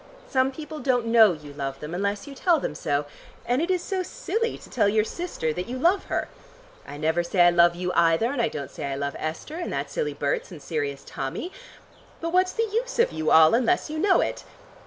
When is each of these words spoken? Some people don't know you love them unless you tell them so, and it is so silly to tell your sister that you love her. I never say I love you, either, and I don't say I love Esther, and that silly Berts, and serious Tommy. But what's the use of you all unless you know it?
Some 0.27 0.51
people 0.51 0.79
don't 0.79 1.05
know 1.05 1.33
you 1.33 1.53
love 1.53 1.79
them 1.79 1.93
unless 1.93 2.25
you 2.25 2.33
tell 2.33 2.59
them 2.59 2.73
so, 2.73 3.05
and 3.45 3.61
it 3.61 3.69
is 3.69 3.83
so 3.83 4.01
silly 4.01 4.57
to 4.57 4.67
tell 4.67 4.89
your 4.89 5.03
sister 5.03 5.53
that 5.53 5.67
you 5.67 5.77
love 5.77 6.05
her. 6.05 6.27
I 6.87 6.97
never 6.97 7.21
say 7.21 7.41
I 7.41 7.51
love 7.51 7.75
you, 7.75 7.91
either, 7.93 8.31
and 8.31 8.41
I 8.41 8.47
don't 8.47 8.71
say 8.71 8.85
I 8.85 8.95
love 8.95 9.15
Esther, 9.19 9.57
and 9.57 9.71
that 9.73 9.91
silly 9.91 10.15
Berts, 10.15 10.49
and 10.51 10.59
serious 10.59 11.03
Tommy. 11.05 11.51
But 12.19 12.33
what's 12.33 12.53
the 12.53 12.63
use 12.73 12.97
of 12.97 13.11
you 13.11 13.29
all 13.29 13.53
unless 13.53 13.91
you 13.91 13.99
know 13.99 14.21
it? 14.21 14.43